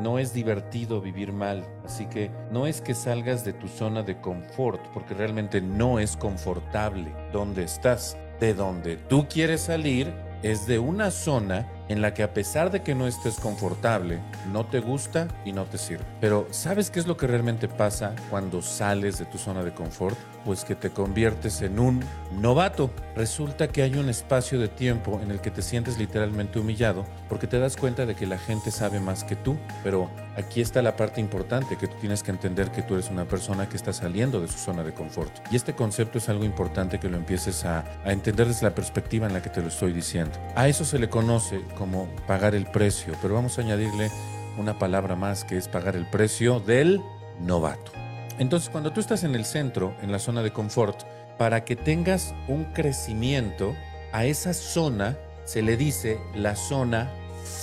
no 0.00 0.18
es 0.18 0.32
divertido 0.32 1.00
vivir 1.00 1.32
mal. 1.32 1.64
Así 1.84 2.06
que 2.06 2.30
no 2.50 2.66
es 2.66 2.80
que 2.80 2.94
salgas 2.94 3.44
de 3.44 3.52
tu 3.52 3.68
zona 3.68 4.02
de 4.02 4.20
confort, 4.20 4.80
porque 4.92 5.14
realmente 5.14 5.60
no 5.60 5.98
es 5.98 6.16
confortable 6.16 7.12
donde 7.32 7.64
estás. 7.64 8.16
De 8.40 8.54
donde 8.54 8.96
tú 8.96 9.26
quieres 9.28 9.60
salir 9.60 10.12
es 10.42 10.66
de 10.66 10.78
una 10.78 11.10
zona 11.10 11.68
en 11.90 12.00
la 12.00 12.14
que 12.14 12.22
a 12.22 12.32
pesar 12.32 12.70
de 12.70 12.82
que 12.82 12.94
no 12.94 13.08
estés 13.08 13.40
confortable, 13.40 14.20
no 14.52 14.64
te 14.64 14.78
gusta 14.78 15.26
y 15.44 15.52
no 15.52 15.64
te 15.64 15.76
sirve. 15.76 16.04
Pero 16.20 16.46
¿sabes 16.52 16.88
qué 16.88 17.00
es 17.00 17.08
lo 17.08 17.16
que 17.16 17.26
realmente 17.26 17.66
pasa 17.66 18.14
cuando 18.30 18.62
sales 18.62 19.18
de 19.18 19.24
tu 19.24 19.38
zona 19.38 19.64
de 19.64 19.74
confort? 19.74 20.16
Pues 20.44 20.64
que 20.64 20.76
te 20.76 20.90
conviertes 20.90 21.60
en 21.62 21.80
un 21.80 22.02
novato. 22.40 22.90
Resulta 23.16 23.68
que 23.68 23.82
hay 23.82 23.96
un 23.96 24.08
espacio 24.08 24.60
de 24.60 24.68
tiempo 24.68 25.20
en 25.20 25.32
el 25.32 25.40
que 25.40 25.50
te 25.50 25.62
sientes 25.62 25.98
literalmente 25.98 26.60
humillado 26.60 27.04
porque 27.28 27.48
te 27.48 27.58
das 27.58 27.76
cuenta 27.76 28.06
de 28.06 28.14
que 28.14 28.26
la 28.26 28.38
gente 28.38 28.70
sabe 28.70 29.00
más 29.00 29.24
que 29.24 29.34
tú. 29.34 29.58
Pero 29.82 30.08
aquí 30.36 30.60
está 30.60 30.82
la 30.82 30.96
parte 30.96 31.20
importante, 31.20 31.76
que 31.76 31.88
tú 31.88 31.96
tienes 32.00 32.22
que 32.22 32.30
entender 32.30 32.70
que 32.70 32.82
tú 32.82 32.94
eres 32.94 33.10
una 33.10 33.26
persona 33.26 33.68
que 33.68 33.76
está 33.76 33.92
saliendo 33.92 34.40
de 34.40 34.46
su 34.46 34.58
zona 34.58 34.84
de 34.84 34.94
confort. 34.94 35.32
Y 35.50 35.56
este 35.56 35.74
concepto 35.74 36.18
es 36.18 36.28
algo 36.28 36.44
importante 36.44 37.00
que 37.00 37.08
lo 37.08 37.16
empieces 37.16 37.64
a, 37.64 37.84
a 38.04 38.12
entender 38.12 38.46
desde 38.46 38.64
la 38.64 38.74
perspectiva 38.74 39.26
en 39.26 39.32
la 39.32 39.42
que 39.42 39.50
te 39.50 39.60
lo 39.60 39.68
estoy 39.68 39.92
diciendo. 39.92 40.38
A 40.54 40.68
eso 40.68 40.84
se 40.84 40.98
le 40.98 41.10
conoce 41.10 41.60
como 41.80 42.08
pagar 42.26 42.54
el 42.54 42.66
precio, 42.66 43.14
pero 43.22 43.32
vamos 43.32 43.58
a 43.58 43.62
añadirle 43.62 44.10
una 44.58 44.78
palabra 44.78 45.16
más 45.16 45.44
que 45.44 45.56
es 45.56 45.66
pagar 45.66 45.96
el 45.96 46.04
precio 46.04 46.60
del 46.60 47.00
novato. 47.40 47.90
Entonces, 48.38 48.68
cuando 48.68 48.92
tú 48.92 49.00
estás 49.00 49.24
en 49.24 49.34
el 49.34 49.46
centro, 49.46 49.96
en 50.02 50.12
la 50.12 50.18
zona 50.18 50.42
de 50.42 50.52
confort, 50.52 51.04
para 51.38 51.64
que 51.64 51.76
tengas 51.76 52.34
un 52.48 52.64
crecimiento, 52.64 53.74
a 54.12 54.26
esa 54.26 54.52
zona 54.52 55.16
se 55.46 55.62
le 55.62 55.78
dice 55.78 56.20
la 56.34 56.54
zona 56.54 57.10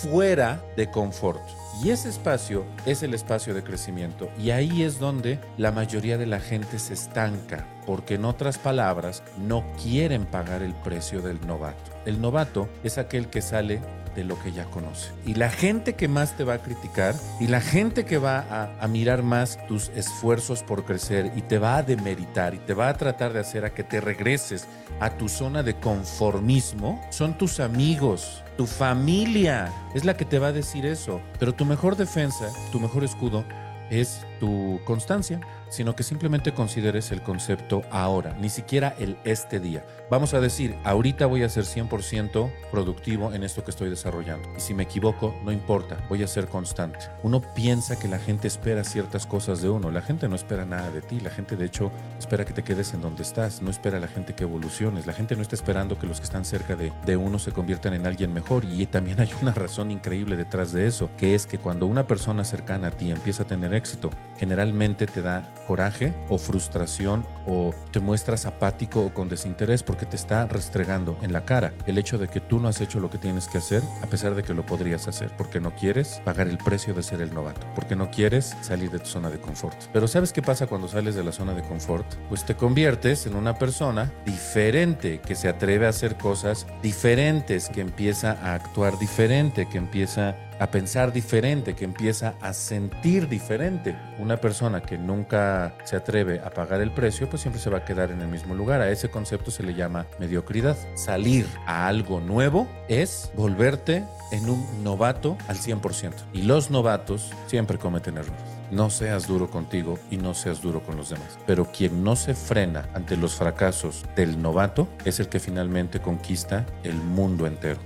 fuera 0.01 0.63
de 0.75 0.89
confort. 0.89 1.41
Y 1.83 1.91
ese 1.91 2.09
espacio 2.09 2.65
es 2.87 3.03
el 3.03 3.13
espacio 3.13 3.53
de 3.53 3.63
crecimiento. 3.63 4.29
Y 4.39 4.49
ahí 4.49 4.81
es 4.81 4.97
donde 4.97 5.39
la 5.57 5.71
mayoría 5.71 6.17
de 6.17 6.25
la 6.25 6.39
gente 6.39 6.79
se 6.79 6.95
estanca, 6.95 7.67
porque 7.85 8.15
en 8.15 8.25
otras 8.25 8.57
palabras, 8.57 9.21
no 9.37 9.63
quieren 9.83 10.25
pagar 10.25 10.63
el 10.63 10.73
precio 10.73 11.21
del 11.21 11.39
novato. 11.45 11.91
El 12.07 12.19
novato 12.19 12.67
es 12.83 12.97
aquel 12.97 13.27
que 13.27 13.43
sale 13.43 13.79
de 14.17 14.23
lo 14.23 14.37
que 14.41 14.51
ya 14.51 14.65
conoce. 14.65 15.11
Y 15.25 15.35
la 15.35 15.49
gente 15.49 15.93
que 15.93 16.07
más 16.07 16.35
te 16.35 16.43
va 16.43 16.55
a 16.55 16.63
criticar 16.63 17.13
y 17.39 17.47
la 17.47 17.61
gente 17.61 18.03
que 18.03 18.17
va 18.17 18.39
a, 18.39 18.83
a, 18.83 18.87
mirar 18.87 19.21
más 19.21 19.59
tus 19.67 19.89
esfuerzos 19.89 20.63
por 20.63 20.85
crecer 20.85 21.31
y 21.35 21.43
te 21.43 21.59
va 21.59 21.77
a 21.77 21.83
demeritar 21.83 22.55
y 22.55 22.57
te 22.57 22.73
va 22.73 22.89
a 22.89 22.95
tratar 22.95 23.31
de 23.31 23.39
hacer 23.39 23.63
a 23.63 23.75
que 23.75 23.83
te 23.83 24.01
regreses 24.01 24.67
a 24.99 25.11
tu 25.11 25.29
zona 25.29 25.61
de 25.61 25.75
conformismo 25.75 26.99
son 27.11 27.37
tus 27.37 27.59
amigos, 27.59 28.43
tu 28.57 28.65
familia. 28.65 29.71
Es 29.93 30.03
la 30.03 30.17
que 30.17 30.25
te 30.25 30.39
va 30.39 30.47
a 30.47 30.51
decir 30.51 30.87
eso. 30.87 31.21
Pero 31.39 31.53
tu 31.53 31.63
mejor 31.65 31.95
defensa, 31.95 32.47
tu 32.71 32.79
mejor 32.79 33.03
escudo 33.03 33.45
es 33.91 34.25
tu 34.39 34.79
constancia, 34.85 35.39
sino 35.69 35.95
que 35.95 36.03
simplemente 36.03 36.53
consideres 36.53 37.11
el 37.11 37.21
concepto 37.21 37.81
ahora, 37.91 38.35
ni 38.39 38.49
siquiera 38.49 38.95
el 38.99 39.17
este 39.23 39.59
día. 39.59 39.85
Vamos 40.09 40.33
a 40.33 40.39
decir, 40.39 40.75
ahorita 40.83 41.25
voy 41.25 41.43
a 41.43 41.49
ser 41.49 41.65
100% 41.65 42.51
productivo 42.71 43.33
en 43.33 43.43
esto 43.43 43.63
que 43.63 43.71
estoy 43.71 43.89
desarrollando. 43.89 44.49
Y 44.55 44.61
si 44.61 44.73
me 44.73 44.83
equivoco, 44.83 45.35
no 45.43 45.51
importa, 45.51 45.97
voy 46.07 46.23
a 46.23 46.27
ser 46.27 46.47
constante. 46.47 46.99
Uno 47.23 47.41
piensa 47.53 47.99
que 47.99 48.07
la 48.07 48.19
gente 48.19 48.47
espera 48.47 48.83
ciertas 48.83 49.25
cosas 49.25 49.61
de 49.61 49.69
uno, 49.69 49.91
la 49.91 50.01
gente 50.01 50.27
no 50.27 50.35
espera 50.35 50.65
nada 50.65 50.89
de 50.91 51.01
ti, 51.01 51.19
la 51.19 51.29
gente 51.29 51.55
de 51.57 51.65
hecho 51.65 51.91
espera 52.17 52.45
que 52.45 52.53
te 52.53 52.63
quedes 52.63 52.93
en 52.93 53.01
donde 53.01 53.23
estás, 53.23 53.61
no 53.61 53.69
espera 53.69 53.97
a 53.97 54.01
la 54.01 54.07
gente 54.07 54.33
que 54.33 54.43
evoluciones, 54.43 55.05
la 55.05 55.13
gente 55.13 55.35
no 55.35 55.41
está 55.41 55.55
esperando 55.55 55.99
que 55.99 56.07
los 56.07 56.19
que 56.19 56.25
están 56.25 56.45
cerca 56.45 56.75
de, 56.75 56.93
de 57.05 57.17
uno 57.17 57.39
se 57.39 57.51
conviertan 57.51 57.93
en 57.93 58.07
alguien 58.07 58.33
mejor 58.33 58.63
y 58.65 58.85
también 58.85 59.19
hay 59.19 59.29
una 59.41 59.53
razón 59.53 59.91
increíble 59.91 60.37
detrás 60.37 60.71
de 60.71 60.87
eso, 60.87 61.09
que 61.17 61.35
es 61.35 61.45
que 61.45 61.57
cuando 61.57 61.85
una 61.85 62.07
persona 62.07 62.43
cercana 62.43 62.87
a 62.87 62.91
ti 62.91 63.11
empieza 63.11 63.43
a 63.43 63.47
tener 63.47 63.73
éxito, 63.73 64.09
generalmente 64.37 65.05
te 65.05 65.21
da 65.21 65.53
coraje 65.67 66.13
o 66.29 66.37
frustración 66.37 67.25
o 67.47 67.73
te 67.91 67.99
muestras 67.99 68.45
apático 68.45 69.01
o 69.01 69.13
con 69.13 69.29
desinterés 69.29 69.83
porque 69.83 70.05
te 70.05 70.15
está 70.15 70.45
restregando 70.47 71.17
en 71.21 71.33
la 71.33 71.45
cara 71.45 71.73
el 71.85 71.97
hecho 71.97 72.17
de 72.17 72.27
que 72.27 72.39
tú 72.39 72.59
no 72.59 72.67
has 72.67 72.81
hecho 72.81 72.99
lo 72.99 73.09
que 73.09 73.17
tienes 73.17 73.47
que 73.47 73.57
hacer 73.57 73.81
a 74.03 74.07
pesar 74.07 74.35
de 74.35 74.43
que 74.43 74.53
lo 74.53 74.65
podrías 74.65 75.07
hacer 75.07 75.31
porque 75.37 75.59
no 75.59 75.75
quieres 75.75 76.21
pagar 76.25 76.47
el 76.47 76.57
precio 76.57 76.93
de 76.93 77.03
ser 77.03 77.21
el 77.21 77.33
novato, 77.33 77.65
porque 77.75 77.95
no 77.95 78.11
quieres 78.11 78.55
salir 78.61 78.91
de 78.91 78.99
tu 78.99 79.05
zona 79.05 79.29
de 79.29 79.39
confort. 79.39 79.77
Pero 79.93 80.07
¿sabes 80.07 80.33
qué 80.33 80.41
pasa 80.41 80.67
cuando 80.67 80.87
sales 80.87 81.15
de 81.15 81.23
la 81.23 81.31
zona 81.31 81.53
de 81.53 81.63
confort? 81.63 82.05
Pues 82.29 82.45
te 82.45 82.55
conviertes 82.55 83.25
en 83.25 83.35
una 83.35 83.55
persona 83.55 84.11
diferente 84.25 85.19
que 85.19 85.35
se 85.35 85.47
atreve 85.47 85.85
a 85.85 85.89
hacer 85.89 86.17
cosas 86.17 86.67
diferentes, 86.81 87.69
que 87.69 87.81
empieza 87.81 88.31
a 88.41 88.53
actuar 88.53 88.97
diferente, 88.99 89.67
que 89.67 89.77
empieza 89.77 90.35
a 90.59 90.67
pensar 90.71 91.13
diferente, 91.13 91.75
que 91.75 91.85
empieza 91.85 92.35
a 92.41 92.53
sentir 92.53 93.27
diferente. 93.27 93.95
Una 94.19 94.37
persona 94.37 94.81
que 94.81 94.97
nunca 94.97 95.75
se 95.83 95.95
atreve 95.95 96.39
a 96.39 96.49
pagar 96.49 96.81
el 96.81 96.91
precio, 96.91 97.29
pues 97.29 97.36
siempre 97.37 97.61
se 97.61 97.69
va 97.69 97.79
a 97.79 97.85
quedar 97.85 98.11
en 98.11 98.21
el 98.21 98.27
mismo 98.27 98.55
lugar. 98.55 98.81
A 98.81 98.89
ese 98.91 99.09
concepto 99.09 99.51
se 99.51 99.63
le 99.63 99.73
llama 99.73 100.05
mediocridad. 100.19 100.77
Salir 100.95 101.47
a 101.65 101.87
algo 101.87 102.19
nuevo 102.19 102.67
es 102.87 103.31
volverte 103.35 104.03
en 104.31 104.49
un 104.49 104.83
novato 104.83 105.37
al 105.47 105.57
100%. 105.57 106.13
Y 106.33 106.43
los 106.43 106.71
novatos 106.71 107.31
siempre 107.47 107.77
cometen 107.77 108.17
errores. 108.17 108.41
No 108.71 108.89
seas 108.89 109.27
duro 109.27 109.49
contigo 109.49 109.97
y 110.11 110.17
no 110.17 110.33
seas 110.33 110.61
duro 110.61 110.81
con 110.81 110.97
los 110.97 111.09
demás. 111.09 111.39
Pero 111.45 111.71
quien 111.71 112.03
no 112.03 112.15
se 112.15 112.33
frena 112.33 112.89
ante 112.93 113.15
los 113.15 113.35
fracasos 113.35 114.05
del 114.15 114.41
novato 114.41 114.87
es 115.05 115.19
el 115.19 115.29
que 115.29 115.39
finalmente 115.39 116.01
conquista 116.01 116.65
el 116.83 116.95
mundo 116.95 117.47
entero. 117.47 117.79